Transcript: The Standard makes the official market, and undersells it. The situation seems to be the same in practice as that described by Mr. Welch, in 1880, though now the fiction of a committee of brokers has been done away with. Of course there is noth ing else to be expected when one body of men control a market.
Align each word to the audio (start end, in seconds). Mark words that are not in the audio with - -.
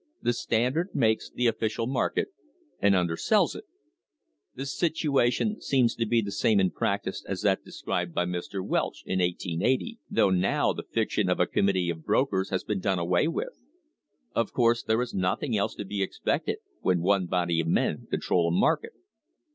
The 0.19 0.33
Standard 0.33 0.95
makes 0.95 1.29
the 1.29 1.45
official 1.45 1.85
market, 1.85 2.29
and 2.79 2.95
undersells 2.95 3.55
it. 3.55 3.65
The 4.55 4.65
situation 4.65 5.61
seems 5.61 5.93
to 5.93 6.07
be 6.07 6.23
the 6.23 6.31
same 6.31 6.59
in 6.59 6.71
practice 6.71 7.23
as 7.27 7.43
that 7.43 7.63
described 7.63 8.11
by 8.11 8.25
Mr. 8.25 8.65
Welch, 8.65 9.03
in 9.05 9.19
1880, 9.19 9.99
though 10.09 10.31
now 10.31 10.73
the 10.73 10.81
fiction 10.91 11.29
of 11.29 11.39
a 11.39 11.45
committee 11.45 11.91
of 11.91 12.03
brokers 12.03 12.49
has 12.49 12.63
been 12.63 12.79
done 12.79 12.97
away 12.97 13.27
with. 13.27 13.59
Of 14.33 14.53
course 14.53 14.81
there 14.81 15.03
is 15.03 15.13
noth 15.13 15.43
ing 15.43 15.55
else 15.55 15.75
to 15.75 15.85
be 15.85 16.01
expected 16.01 16.57
when 16.79 17.01
one 17.01 17.27
body 17.27 17.59
of 17.59 17.67
men 17.67 18.07
control 18.09 18.47
a 18.47 18.51
market. 18.51 18.93